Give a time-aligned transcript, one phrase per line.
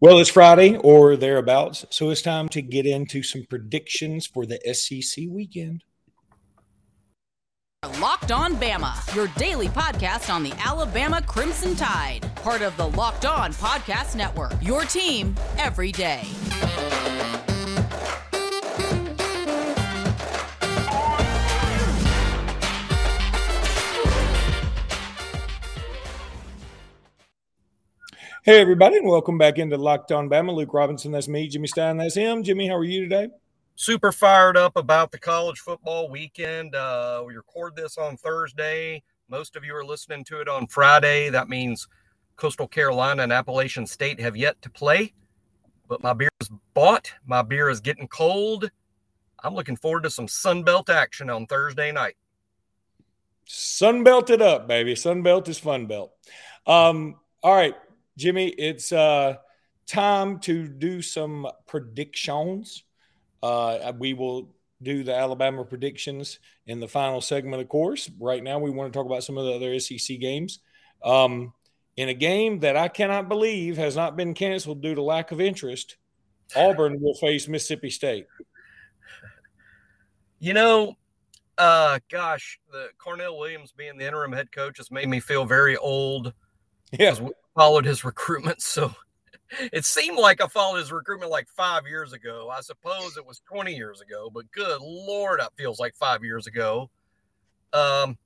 [0.00, 4.60] Well, it's Friday or thereabouts, so it's time to get into some predictions for the
[4.72, 5.82] SEC weekend.
[7.98, 13.26] Locked On Bama, your daily podcast on the Alabama Crimson Tide, part of the Locked
[13.26, 14.52] On Podcast Network.
[14.62, 16.22] Your team every day.
[28.48, 30.54] Hey, everybody, and welcome back into Locked On Bama.
[30.54, 31.48] Luke Robinson, that's me.
[31.48, 32.42] Jimmy Stein, that's him.
[32.42, 33.28] Jimmy, how are you today?
[33.74, 36.74] Super fired up about the college football weekend.
[36.74, 39.02] Uh, we record this on Thursday.
[39.28, 41.28] Most of you are listening to it on Friday.
[41.28, 41.88] That means
[42.36, 45.12] Coastal Carolina and Appalachian State have yet to play,
[45.86, 47.12] but my beer is bought.
[47.26, 48.70] My beer is getting cold.
[49.44, 52.16] I'm looking forward to some Sunbelt action on Thursday night.
[53.46, 54.94] Sunbelt it up, baby.
[54.94, 56.12] Sunbelt is fun belt.
[56.66, 57.74] Um, all right.
[58.18, 59.36] Jimmy, it's uh,
[59.86, 62.82] time to do some predictions.
[63.40, 64.50] Uh, we will
[64.82, 68.10] do the Alabama predictions in the final segment, of course.
[68.18, 70.58] Right now, we want to talk about some of the other SEC games.
[71.04, 71.52] Um,
[71.96, 75.40] in a game that I cannot believe has not been canceled due to lack of
[75.40, 75.96] interest,
[76.56, 78.26] Auburn will face Mississippi State.
[80.40, 80.96] You know,
[81.56, 85.76] uh, gosh, the Carnell Williams being the interim head coach has made me feel very
[85.76, 86.32] old.
[86.98, 87.14] Yeah
[87.58, 88.62] followed his recruitment.
[88.62, 88.94] So
[89.72, 92.50] it seemed like I followed his recruitment like five years ago.
[92.54, 96.46] I suppose it was 20 years ago, but good Lord, that feels like five years
[96.46, 96.88] ago.
[97.72, 98.16] Um,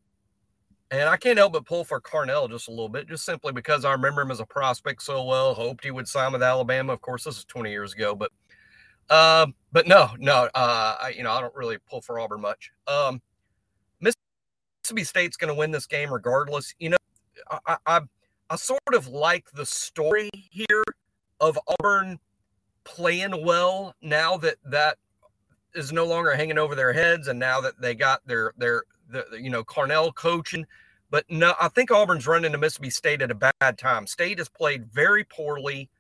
[0.91, 3.87] and I can't help but pull for Carnell just a little bit, just simply because
[3.87, 5.55] I remember him as a prospect so well.
[5.55, 6.93] Hoped he would sign with Alabama.
[6.93, 8.31] Of course, this is 20 years ago, but
[9.09, 12.71] um, but no, no, uh, I, you know, I don't really pull for Auburn much.
[12.87, 13.23] Um,
[14.01, 16.75] Mississippi State's going to win this game regardless.
[16.79, 16.99] You know,
[17.51, 18.01] I, I, I
[18.57, 20.85] sort of like the story here
[21.41, 22.19] of Auburn
[22.85, 24.99] playing well now that that
[25.75, 29.27] is no longer hanging over their heads, and now that they got their their the,
[29.41, 30.67] you know Carnell coaching.
[31.11, 34.07] But no, I think Auburn's running to Mississippi State at a bad time.
[34.07, 35.91] State has played very poorly.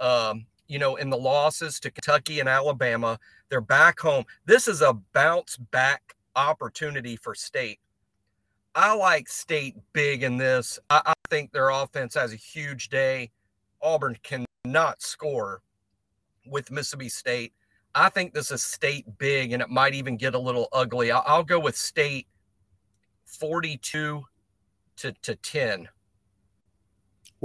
[0.00, 4.24] Um, you know, in the losses to Kentucky and Alabama, they're back home.
[4.46, 7.78] This is a bounce back opportunity for State.
[8.76, 10.78] I like State big in this.
[10.90, 13.30] I, I, think their offense has a huge day.
[13.82, 15.62] Auburn cannot score
[16.46, 17.54] with Mississippi State.
[17.94, 21.10] I think this is State big, and it might even get a little ugly.
[21.10, 22.26] I'll, I'll go with State
[23.24, 24.22] 42
[24.98, 25.88] to, to 10.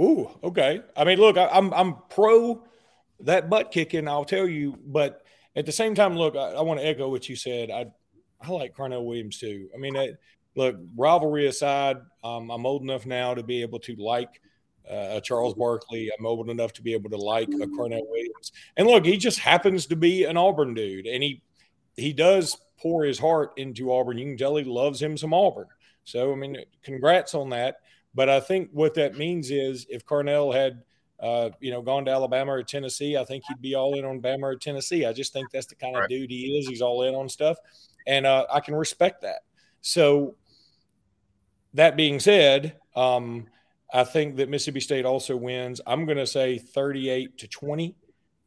[0.00, 0.82] Ooh, okay.
[0.94, 2.62] I mean, look, I, I'm I'm pro
[3.20, 4.06] that butt kicking.
[4.06, 5.22] I'll tell you, but
[5.56, 7.70] at the same time, look, I, I want to echo what you said.
[7.70, 7.86] I
[8.40, 9.68] I like Carnell Williams too.
[9.74, 10.18] I mean, that,
[10.54, 14.40] look, rivalry aside, um, I'm old enough now to be able to like
[14.88, 16.10] uh, Charles Barkley.
[16.16, 18.52] I'm old enough to be able to like a Carnell Williams.
[18.76, 21.42] And look, he just happens to be an Auburn dude, and he
[21.96, 24.18] he does pour his heart into Auburn.
[24.18, 25.68] You can tell he loves him some Auburn.
[26.04, 27.76] So I mean, congrats on that.
[28.14, 30.82] But I think what that means is if Carnell had
[31.22, 34.20] uh, you know, gone to Alabama or Tennessee, I think he'd be all in on
[34.20, 35.06] Bama or Tennessee.
[35.06, 36.08] I just think that's the kind of right.
[36.08, 36.66] dude he is.
[36.66, 37.58] He's all in on stuff,
[38.08, 39.42] and uh, I can respect that.
[39.82, 40.34] So
[41.74, 43.46] that being said, um,
[43.92, 45.80] I think that Mississippi State also wins.
[45.86, 47.94] I'm going to say 38 to 20.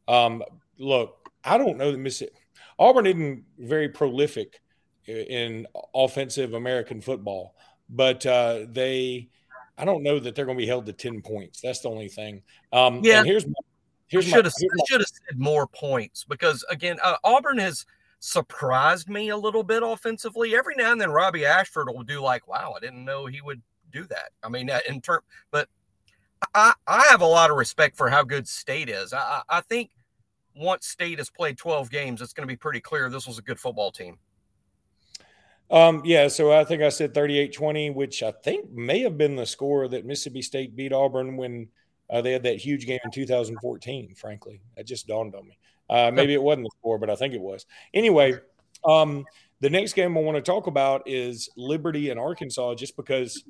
[0.08, 0.42] Um,
[0.78, 2.36] look, I don't know that Mississippi
[2.78, 4.60] Auburn isn't very prolific
[5.06, 7.54] in offensive American football,
[7.88, 9.28] but uh, they,
[9.78, 11.60] I don't know that they're going to be held to 10 points.
[11.60, 12.42] That's the only thing.
[12.72, 13.24] Um, yeah.
[13.24, 13.54] here's my,
[14.08, 14.54] here's should have
[14.88, 17.86] should have said more points because again, uh, Auburn has
[18.20, 20.56] surprised me a little bit offensively.
[20.56, 23.62] Every now and then, Robby Ashford will do like, "Wow, I didn't know he would
[23.92, 25.68] do that." I mean, uh, in term, but
[26.54, 29.12] I I have a lot of respect for how good State is.
[29.12, 29.90] I I think
[30.54, 33.42] once State has played 12 games, it's going to be pretty clear this was a
[33.42, 34.18] good football team.
[35.70, 39.46] Um, yeah, so I think I said 38-20, which I think may have been the
[39.46, 41.68] score that Mississippi State beat Auburn when
[42.08, 44.14] uh, they had that huge game in 2014.
[44.14, 45.58] Frankly, that just dawned on me.
[45.88, 47.66] Uh, maybe it wasn't the score, but I think it was.
[47.94, 48.34] Anyway,
[48.84, 49.24] um,
[49.60, 53.44] the next game I want to talk about is Liberty and Arkansas, just because,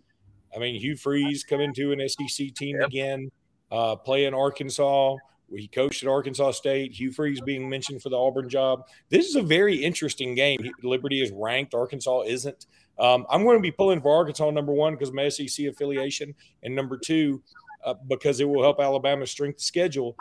[0.55, 2.89] I mean, Hugh Freeze coming to an SEC team yep.
[2.89, 3.31] again,
[3.71, 5.17] uh, playing Arkansas.
[5.49, 6.93] He coached at Arkansas State.
[6.93, 8.85] Hugh Freeze being mentioned for the Auburn job.
[9.11, 10.59] This is a very interesting game.
[10.83, 12.67] Liberty is ranked, Arkansas isn't.
[12.99, 16.35] Um, I'm going to be pulling for Arkansas number one because of my SEC affiliation,
[16.63, 17.43] and number two
[17.85, 20.17] uh, because it will help Alabama strength schedule.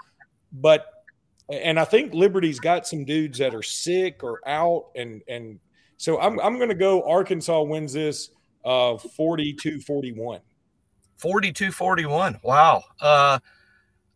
[0.51, 0.85] But
[1.49, 5.59] and I think Liberty's got some dudes that are sick or out, and and
[5.97, 8.31] so I'm I'm going to go Arkansas wins this
[8.63, 10.41] uh 42-41.
[11.21, 12.43] 42-41.
[12.43, 12.83] Wow.
[12.99, 13.39] Uh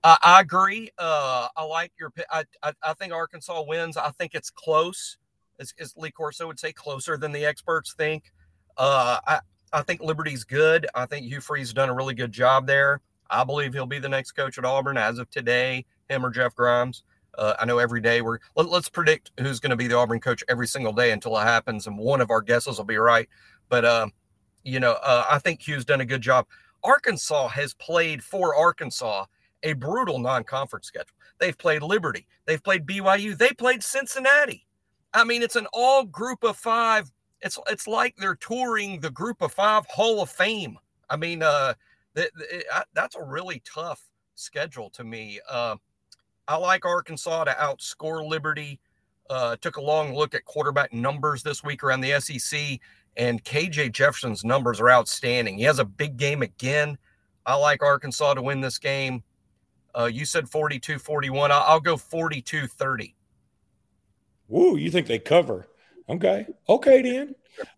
[0.03, 0.89] I, I agree.
[0.97, 2.11] Uh, I like your.
[2.31, 3.97] I, I, I think Arkansas wins.
[3.97, 5.17] I think it's close,
[5.59, 8.31] as, as Lee Corso would say, closer than the experts think.
[8.77, 9.39] Uh, I
[9.73, 10.87] I think Liberty's good.
[10.95, 13.01] I think Hugh Freeze done a really good job there.
[13.29, 15.85] I believe he'll be the next coach at Auburn as of today.
[16.09, 17.03] Him or Jeff Grimes.
[17.39, 20.19] Uh, I know every day we're let, us predict who's going to be the Auburn
[20.19, 23.29] coach every single day until it happens, and one of our guesses will be right.
[23.69, 24.11] But um,
[24.63, 26.45] you know, uh, I think Hugh's done a good job.
[26.83, 29.25] Arkansas has played for Arkansas
[29.63, 31.15] a brutal non-conference schedule.
[31.39, 34.67] They've played Liberty, they've played BYU, they played Cincinnati.
[35.13, 37.09] I mean, it's an all group of five.
[37.41, 40.77] It's it's like they're touring the group of five Hall of Fame.
[41.09, 41.73] I mean, uh,
[42.17, 44.03] th- th- that's a really tough
[44.35, 45.39] schedule to me.
[45.49, 45.77] Uh,
[46.49, 48.79] I like Arkansas to outscore Liberty.
[49.29, 52.79] Uh, took a long look at quarterback numbers this week around the SEC,
[53.15, 55.59] and KJ Jefferson's numbers are outstanding.
[55.59, 56.97] He has a big game again.
[57.45, 59.23] I like Arkansas to win this game.
[59.97, 61.51] Uh, you said 42 41.
[61.51, 63.15] I'll, go 42 30.
[64.47, 65.67] Woo, you think they cover?
[66.09, 66.47] Okay.
[66.67, 67.35] Okay, then.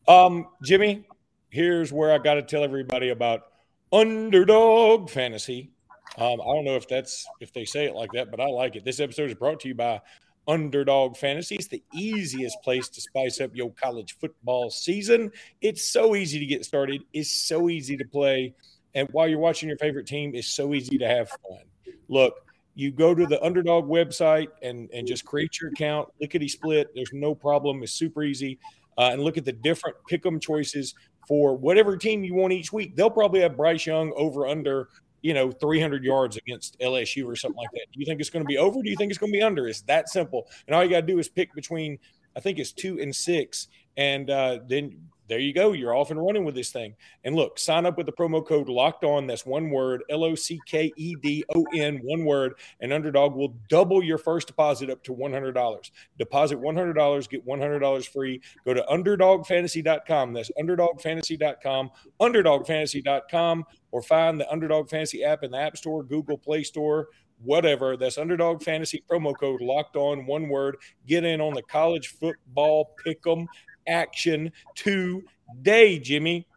[0.07, 1.05] Um, Jimmy,
[1.49, 3.47] here's where I got to tell everybody about
[3.91, 5.71] underdog fantasy.
[6.17, 8.75] Um, I don't know if that's if they say it like that, but I like
[8.75, 8.83] it.
[8.83, 10.01] This episode is brought to you by
[10.47, 11.55] Underdog Fantasy.
[11.55, 15.31] It's the easiest place to spice up your college football season.
[15.61, 17.03] It's so easy to get started.
[17.13, 18.53] It's so easy to play,
[18.93, 21.63] and while you're watching your favorite team, it's so easy to have fun.
[22.09, 22.35] Look,
[22.75, 26.09] you go to the Underdog website and and just create your account.
[26.19, 26.89] Lickety split.
[26.93, 27.83] There's no problem.
[27.83, 28.59] It's super easy.
[28.97, 30.93] Uh, and look at the different pick 'em choices
[31.25, 32.95] for whatever team you want each week.
[32.97, 34.89] They'll probably have Bryce Young over under
[35.21, 37.85] you know, 300 yards against LSU or something like that.
[37.93, 38.81] Do you think it's going to be over?
[38.81, 39.67] Do you think it's going to be under?
[39.67, 40.47] It's that simple.
[40.67, 41.99] And all you got to do is pick between,
[42.35, 43.67] I think it's two and six.
[43.97, 44.97] And uh, then
[45.31, 45.71] there you go.
[45.71, 46.93] You're off and running with this thing.
[47.23, 49.27] And look, sign up with the promo code locked on.
[49.27, 52.55] That's one word L O C K E D O N, one word.
[52.81, 55.91] And Underdog will double your first deposit up to $100.
[56.17, 58.41] Deposit $100, get $100 free.
[58.65, 60.33] Go to underdogfantasy.com.
[60.33, 66.63] That's underdogfantasy.com, underdogfantasy.com, or find the Underdog Fantasy app in the App Store, Google Play
[66.63, 67.07] Store
[67.43, 67.97] whatever.
[67.97, 70.77] That's underdog fantasy promo code locked on one word.
[71.07, 73.47] Get in on the college football pick 'em
[73.87, 76.47] action today, Jimmy.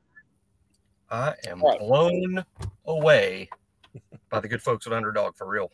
[1.10, 1.78] I am right.
[1.78, 2.44] blown
[2.86, 3.48] away
[4.30, 5.70] by the good folks at Underdog for real.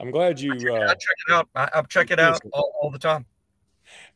[0.00, 0.52] I'm glad you.
[0.52, 1.48] I check, uh, I check it out.
[1.54, 3.26] I, I check it out all, all, the time.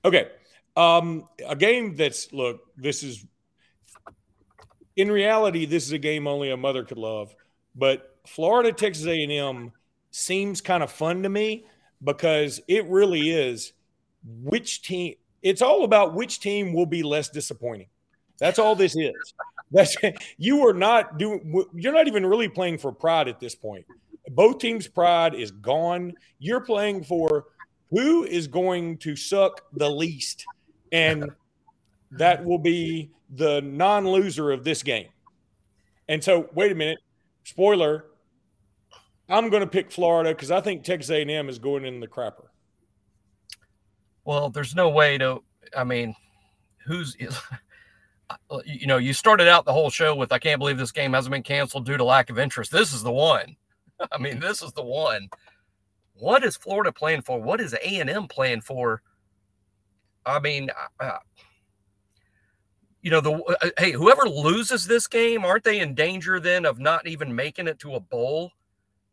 [0.04, 0.28] Okay,
[0.76, 2.60] um, a game that's look.
[2.76, 3.24] This is
[4.98, 7.34] in reality, this is a game only a mother could love.
[7.76, 9.72] But Florida Texas A&M
[10.10, 11.66] seems kind of fun to me
[12.02, 13.72] because it really is
[14.24, 17.88] which team it's all about which team will be less disappointing.
[18.38, 19.34] That's all this is.
[19.70, 19.96] That's
[20.38, 21.64] you are not doing.
[21.74, 23.84] You're not even really playing for pride at this point.
[24.30, 26.12] Both teams' pride is gone.
[26.38, 27.46] You're playing for
[27.90, 30.44] who is going to suck the least,
[30.92, 31.30] and
[32.12, 35.08] that will be the non-loser of this game.
[36.08, 36.98] And so, wait a minute.
[37.44, 38.04] Spoiler.
[39.30, 42.46] I'm going to pick Florida because I think Texas A&M is going in the crapper.
[44.28, 45.42] Well, there's no way to.
[45.74, 46.14] I mean,
[46.84, 47.16] who's
[48.66, 51.32] you know, you started out the whole show with I can't believe this game hasn't
[51.32, 52.70] been canceled due to lack of interest.
[52.70, 53.56] This is the one.
[54.12, 55.30] I mean, this is the one.
[56.12, 57.40] What is Florida playing for?
[57.40, 59.00] What is A&M playing for?
[60.26, 60.68] I mean,
[61.00, 61.18] uh,
[63.00, 66.78] you know, the uh, hey, whoever loses this game, aren't they in danger then of
[66.78, 68.52] not even making it to a bowl?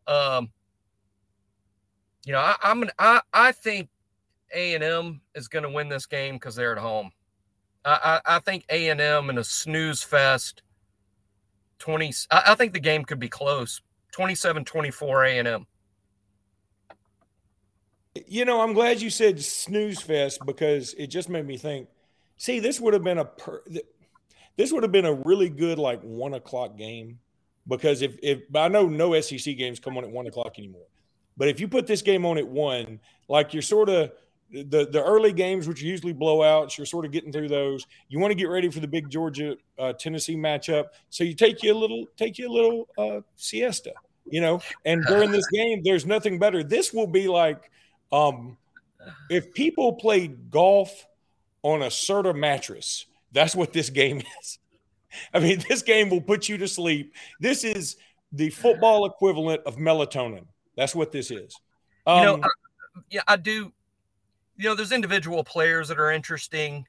[0.07, 0.49] Um,
[2.25, 3.87] you know, I, I'm I I think
[4.53, 7.11] a&M is going to win this game because they're at home.
[7.83, 10.61] I, I, I think A&M in a snooze fest
[11.79, 13.81] 20 I, I think the game could be close
[14.17, 15.67] 27-24 A&M.
[18.27, 21.89] You know, I'm glad you said snooze fest because it just made me think.
[22.37, 23.61] See, this would have been a per,
[24.55, 27.19] this would have been a really good like one o'clock game
[27.67, 30.87] because if if I know no SEC games come on at one o'clock anymore,
[31.35, 34.11] but if you put this game on at one, like you're sort of
[34.51, 37.85] the the early games, which are usually blowouts, you're sort of getting through those.
[38.09, 41.63] You want to get ready for the big Georgia uh, Tennessee matchup, so you take
[41.63, 43.93] you a little take you a little uh, siesta,
[44.25, 44.61] you know.
[44.85, 46.63] And during this game, there's nothing better.
[46.63, 47.69] This will be like
[48.11, 48.57] um,
[49.29, 51.05] if people played golf
[51.65, 53.07] on a Serta mattress.
[53.31, 54.59] That's what this game is.
[55.33, 57.13] I mean, this game will put you to sleep.
[57.39, 57.97] This is
[58.31, 60.45] the football equivalent of melatonin.
[60.77, 61.55] That's what this is.
[62.05, 63.73] Um, you know, um, uh, yeah, I do
[64.57, 66.85] you know, there's individual players that are interesting.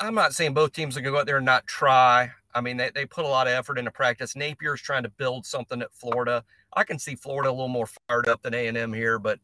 [0.00, 2.30] I'm not saying both teams are going to go out there and not try.
[2.54, 4.34] I mean, they, they put a lot of effort into practice.
[4.34, 6.44] Napier's trying to build something at Florida.
[6.74, 9.38] I can see Florida a little more fired up than A&M here, but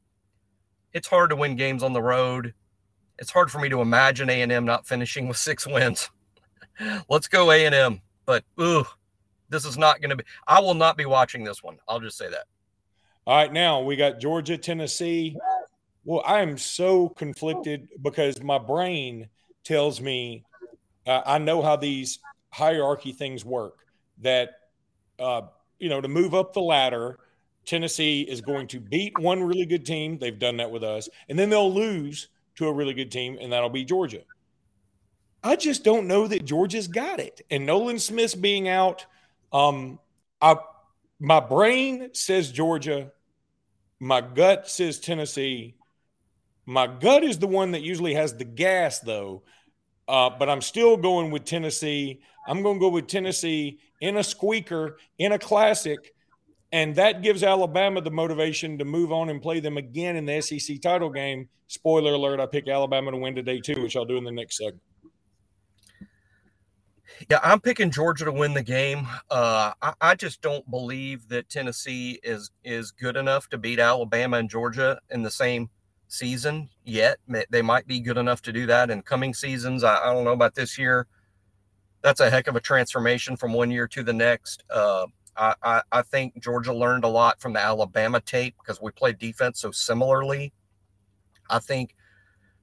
[0.92, 2.54] it's hard to win games on the road.
[3.18, 6.10] It's hard for me to imagine A&M not finishing with six wins.
[7.08, 8.84] Let's go A&M, but ooh,
[9.48, 10.24] this is not going to be.
[10.46, 11.78] I will not be watching this one.
[11.88, 12.44] I'll just say that.
[13.26, 15.36] All right, now we got Georgia, Tennessee.
[16.04, 19.28] Well, I am so conflicted because my brain
[19.64, 20.44] tells me
[21.06, 22.18] uh, I know how these
[22.50, 23.78] hierarchy things work.
[24.18, 24.50] That
[25.18, 25.42] uh,
[25.78, 27.18] you know, to move up the ladder,
[27.64, 30.18] Tennessee is going to beat one really good team.
[30.18, 33.52] They've done that with us, and then they'll lose to a really good team, and
[33.52, 34.22] that'll be Georgia.
[35.42, 37.42] I just don't know that Georgia's got it.
[37.50, 39.04] And Nolan Smith's being out,
[39.52, 39.98] um,
[40.40, 40.56] I
[41.20, 43.12] my brain says Georgia,
[44.00, 45.74] my gut says Tennessee.
[46.66, 49.42] My gut is the one that usually has the gas, though.
[50.06, 52.20] Uh, but I'm still going with Tennessee.
[52.46, 56.14] I'm going to go with Tennessee in a squeaker, in a classic.
[56.72, 60.40] And that gives Alabama the motivation to move on and play them again in the
[60.40, 61.48] SEC title game.
[61.68, 64.58] Spoiler alert, I pick Alabama to win today, too, which I'll do in the next
[64.58, 64.82] segment.
[67.30, 69.06] Yeah, I'm picking Georgia to win the game.
[69.30, 74.38] Uh, I, I, just don't believe that Tennessee is is good enough to beat Alabama
[74.38, 75.70] and Georgia in the same
[76.08, 77.18] season yet.
[77.50, 79.84] They might be good enough to do that in coming seasons.
[79.84, 81.06] I, I don't know about this year.
[82.02, 84.62] That's a heck of a transformation from one year to the next.
[84.70, 85.06] Uh,
[85.36, 89.18] I, I, I think Georgia learned a lot from the Alabama tape because we played
[89.18, 90.52] defense so similarly.
[91.50, 91.94] I think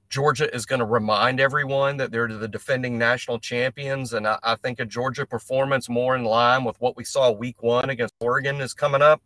[0.08, 4.12] Georgia is going to remind everyone that they're the defending national champions.
[4.12, 7.62] And I, I, think a Georgia performance more in line with what we saw week
[7.62, 9.22] one against Oregon is coming up.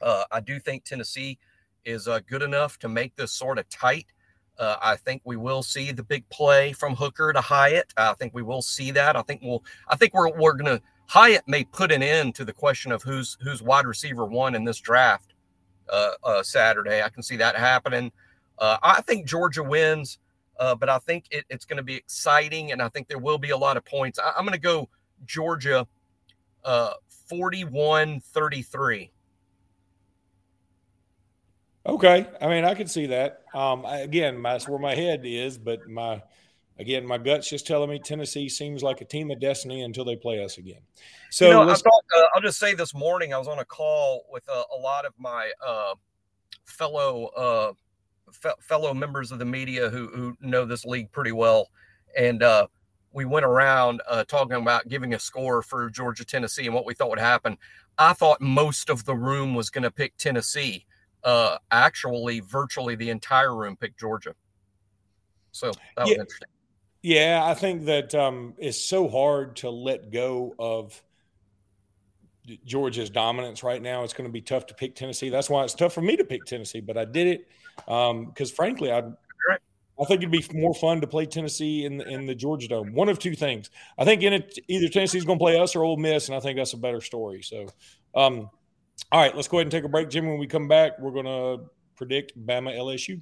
[0.00, 1.38] Uh, I do think Tennessee
[1.84, 4.06] is uh, good enough to make this sort of tight.
[4.58, 7.92] Uh, I think we will see the big play from Hooker to Hyatt.
[7.96, 9.16] I think we will see that.
[9.16, 9.64] I think we'll.
[9.88, 13.36] I think we're we're gonna Hyatt may put an end to the question of who's
[13.42, 15.34] who's wide receiver one in this draft
[15.90, 17.02] uh, uh, Saturday.
[17.02, 18.12] I can see that happening.
[18.58, 20.18] Uh, I think Georgia wins,
[20.58, 23.38] uh, but I think it, it's going to be exciting, and I think there will
[23.38, 24.18] be a lot of points.
[24.18, 24.88] I, am going to go
[25.26, 25.86] Georgia
[26.64, 26.92] uh,
[27.28, 29.11] 41 33.
[31.84, 33.42] Okay, I mean I can see that.
[33.54, 36.22] Um, I, again, that's where my head is, but my
[36.78, 40.16] again my gut's just telling me Tennessee seems like a team of destiny until they
[40.16, 40.80] play us again.
[41.30, 44.48] So you know, uh, I'll just say this morning I was on a call with
[44.48, 45.94] a, a lot of my uh,
[46.64, 47.72] fellow uh,
[48.30, 51.68] fe- fellow members of the media who who know this league pretty well,
[52.16, 52.66] and uh,
[53.12, 56.94] we went around uh, talking about giving a score for Georgia Tennessee and what we
[56.94, 57.58] thought would happen.
[57.98, 60.86] I thought most of the room was going to pick Tennessee.
[61.24, 64.34] Uh, actually, virtually the entire room picked Georgia.
[65.52, 66.20] So that was yeah.
[66.20, 66.48] interesting.
[67.02, 71.00] Yeah, I think that um, it's so hard to let go of
[72.64, 74.04] Georgia's dominance right now.
[74.04, 75.28] It's going to be tough to pick Tennessee.
[75.28, 78.54] That's why it's tough for me to pick Tennessee, but I did it because, um,
[78.54, 79.02] frankly, I
[80.00, 82.92] I think it'd be more fun to play Tennessee in the, in the Georgia Dome.
[82.92, 83.70] One of two things.
[83.98, 86.40] I think in it either Tennessee's going to play us or Ole Miss, and I
[86.40, 87.42] think that's a better story.
[87.42, 87.68] So,
[88.14, 88.50] um,
[89.12, 90.26] all right, let's go ahead and take a break, Jim.
[90.26, 91.64] When we come back, we're going to
[91.96, 93.20] predict Bama LSU.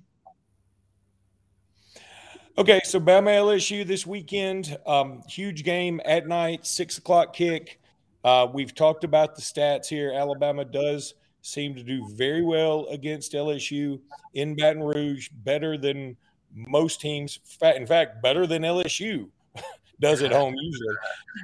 [2.57, 7.81] Okay, so Bama LSU this weekend, um, huge game at night, six o'clock kick.
[8.23, 10.13] Uh, we've talked about the stats here.
[10.13, 13.99] Alabama does seem to do very well against LSU
[14.35, 16.17] in Baton Rouge, better than
[16.55, 17.41] most teams.
[17.63, 19.29] In fact, better than LSU
[20.01, 20.95] does at home usually.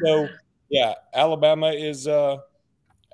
[0.05, 0.29] So,
[0.69, 2.37] yeah, Alabama is uh,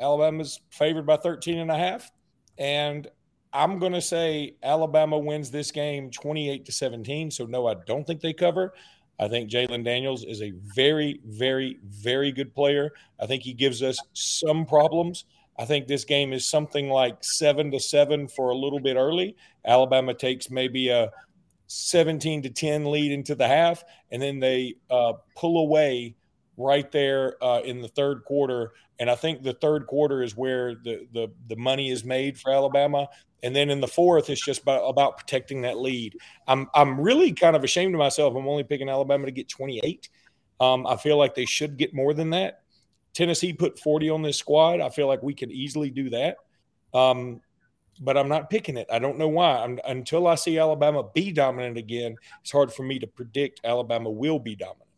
[0.02, 2.10] Alabama's favored by 13 and a half.
[2.58, 3.08] And
[3.52, 7.30] I'm going to say Alabama wins this game 28 to 17.
[7.30, 8.74] So, no, I don't think they cover.
[9.18, 12.92] I think Jalon Daniels is a very, very, very good player.
[13.20, 15.26] I think he gives us some problems.
[15.58, 19.36] I think this game is something like seven to seven for a little bit early.
[19.66, 21.10] Alabama takes maybe a
[21.66, 26.16] 17 to 10 lead into the half, and then they uh, pull away
[26.56, 28.72] right there uh, in the third quarter.
[28.98, 32.52] And I think the third quarter is where the, the, the money is made for
[32.52, 33.08] Alabama.
[33.42, 36.16] And then in the fourth, it's just about, about protecting that lead.
[36.46, 38.36] I'm I'm really kind of ashamed of myself.
[38.36, 40.08] I'm only picking Alabama to get 28.
[40.60, 42.62] Um, I feel like they should get more than that.
[43.14, 44.80] Tennessee put 40 on this squad.
[44.80, 46.36] I feel like we could easily do that.
[46.94, 47.40] Um,
[48.00, 48.86] but I'm not picking it.
[48.90, 49.56] I don't know why.
[49.58, 54.10] I'm, until I see Alabama be dominant again, it's hard for me to predict Alabama
[54.10, 54.88] will be dominant.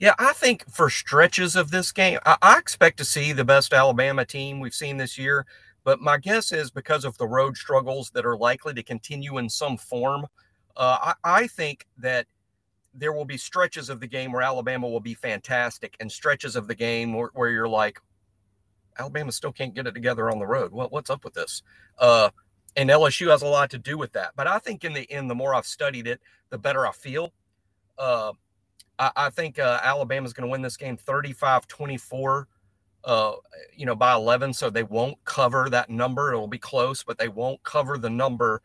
[0.00, 3.74] Yeah, I think for stretches of this game, I, I expect to see the best
[3.74, 5.44] Alabama team we've seen this year.
[5.84, 9.48] But my guess is because of the road struggles that are likely to continue in
[9.50, 10.26] some form,
[10.76, 12.26] uh, I, I think that
[12.94, 16.66] there will be stretches of the game where Alabama will be fantastic, and stretches of
[16.66, 18.00] the game where, where you're like,
[18.98, 20.72] Alabama still can't get it together on the road.
[20.72, 21.62] What, what's up with this?
[21.98, 22.30] Uh,
[22.74, 24.32] and LSU has a lot to do with that.
[24.34, 27.32] But I think in the end, the more I've studied it, the better I feel.
[27.98, 28.32] Uh,
[29.00, 32.48] I, I, think uh, Alabama's going to win this game 35 24,
[33.04, 33.32] uh,
[33.74, 34.52] you know, by 11.
[34.52, 36.32] So they won't cover that number.
[36.32, 38.60] It will be close, but they won't cover the number.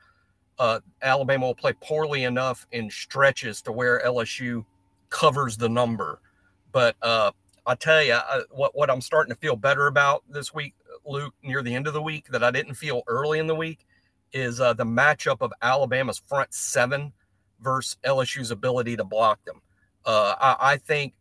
[0.59, 4.65] Uh, Alabama will play poorly enough in stretches to where LSU
[5.09, 6.19] covers the number.
[6.73, 7.31] But uh,
[7.65, 10.75] I tell you, I, what, what I'm starting to feel better about this week,
[11.05, 13.85] Luke, near the end of the week that I didn't feel early in the week
[14.33, 17.13] is uh, the matchup of Alabama's front seven
[17.61, 19.61] versus LSU's ability to block them.
[20.05, 21.13] Uh, I, I, think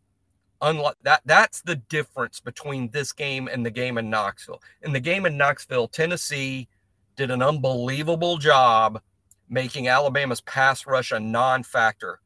[0.61, 4.61] unlike that, that's the difference between this game and the game in Knoxville.
[4.83, 6.67] In the game in Knoxville, Tennessee
[7.15, 9.01] did an unbelievable job
[9.49, 12.19] making Alabama's pass rush a non-factor.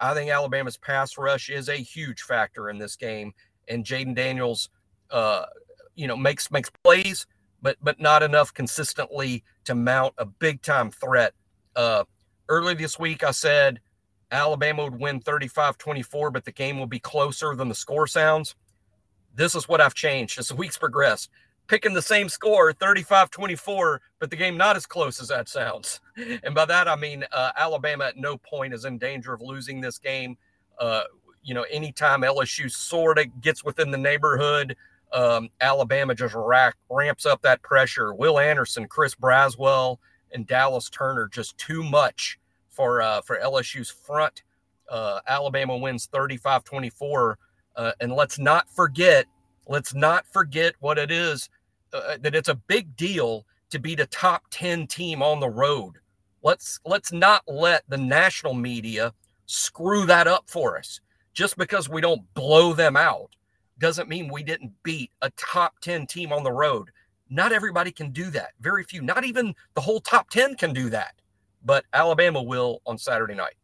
[0.00, 3.32] I think Alabama's pass rush is a huge factor in this game,
[3.68, 4.68] and Jayden Daniels,
[5.10, 5.46] uh,
[5.94, 7.26] you know, makes makes plays,
[7.62, 11.34] but but not enough consistently to mount a big time threat.
[11.76, 12.04] Uh,
[12.48, 13.80] early this week, I said
[14.32, 18.56] Alabama would win 35 24, but the game will be closer than the score sounds.
[19.34, 21.30] This is what I've changed as the weeks progressed.
[21.68, 26.00] Picking the same score, 35 24, but the game not as close as that sounds.
[26.42, 29.80] And by that, I mean uh, Alabama at no point is in danger of losing
[29.80, 30.36] this game.
[30.78, 31.04] Uh,
[31.42, 34.76] you know, anytime LSU sort of gets within the neighborhood,
[35.12, 38.12] um, Alabama just rack, ramps up that pressure.
[38.12, 39.98] Will Anderson, Chris Braswell,
[40.32, 42.38] and Dallas Turner just too much
[42.72, 44.42] for uh, for LSU's front.
[44.88, 47.38] Uh, Alabama wins 35 24.
[47.76, 49.26] Uh, and let's not forget,
[49.66, 51.48] let's not forget what it is
[51.92, 55.94] uh, that it's a big deal to beat a top 10 team on the road.
[56.42, 59.14] Let's let's not let the national media
[59.46, 61.00] screw that up for us.
[61.32, 63.30] Just because we don't blow them out
[63.78, 66.90] doesn't mean we didn't beat a top 10 team on the road.
[67.30, 68.50] Not everybody can do that.
[68.60, 71.14] Very few, not even the whole top 10 can do that.
[71.64, 73.54] But Alabama will on Saturday night.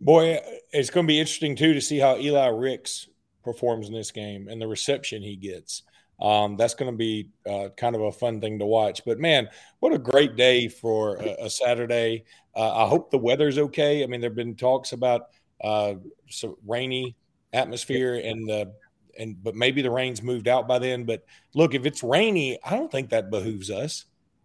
[0.00, 0.40] Boy,
[0.72, 3.08] it's going to be interesting too to see how Eli Ricks
[3.42, 5.82] performs in this game and the reception he gets.
[6.20, 9.04] Um, that's going to be uh, kind of a fun thing to watch.
[9.04, 9.48] But man,
[9.80, 12.24] what a great day for a, a Saturday.
[12.54, 14.02] Uh, I hope the weather's okay.
[14.02, 15.28] I mean, there have been talks about
[15.62, 15.94] uh,
[16.30, 17.16] so rainy
[17.52, 18.72] atmosphere and the
[19.18, 21.04] and but maybe the rain's moved out by then.
[21.04, 24.04] But look, if it's rainy, I don't think that behooves us.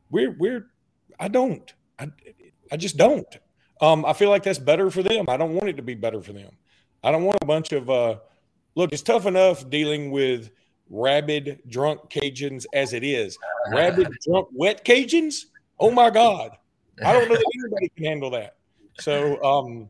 [0.10, 0.68] We're we're
[1.20, 1.72] I don't.
[1.98, 2.12] I
[2.72, 3.28] I just don't.
[3.82, 5.26] Um, I feel like that's better for them.
[5.30, 6.52] I don't want it to be better for them.
[7.04, 8.18] I don't want a bunch of uh
[8.76, 10.52] look, it's tough enough dealing with
[10.90, 13.38] rabid drunk Cajuns as it is.
[13.72, 15.46] Rabid drunk wet Cajuns?
[15.80, 16.58] Oh my God.
[17.04, 18.58] I don't know that anybody can handle that.
[19.00, 19.90] So um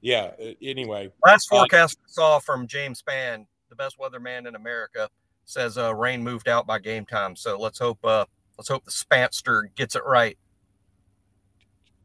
[0.00, 0.32] yeah,
[0.62, 1.10] anyway.
[1.24, 5.08] Last uh, forecast I saw from James Spann the best weatherman in America,
[5.44, 7.34] says uh, rain moved out by game time.
[7.34, 8.26] So let's hope uh,
[8.58, 10.38] let's hope the Spanster gets it right.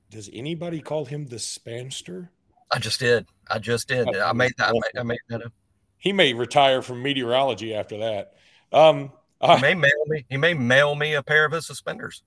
[0.09, 2.29] Does anybody call him the Spanster?
[2.71, 3.27] I just did.
[3.49, 4.07] I just did.
[4.07, 4.69] Oh, I made that.
[4.69, 5.53] I made, I made that up.
[5.97, 8.33] He may retire from meteorology after that.
[8.71, 10.25] Um, uh, he may mail me.
[10.29, 12.23] He may mail me a pair of his suspenders.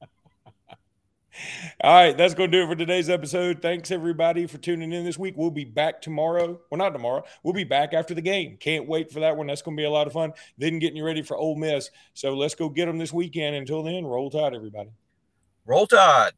[1.82, 3.62] All right, that's going to do it for today's episode.
[3.62, 5.34] Thanks everybody for tuning in this week.
[5.36, 6.60] We'll be back tomorrow.
[6.70, 7.24] Well, not tomorrow.
[7.42, 8.56] We'll be back after the game.
[8.58, 9.46] Can't wait for that one.
[9.46, 10.32] That's going to be a lot of fun.
[10.58, 11.90] Then getting you ready for Ole Miss.
[12.14, 13.56] So let's go get them this weekend.
[13.56, 14.90] Until then, roll tide, everybody.
[15.64, 16.32] Roll tide.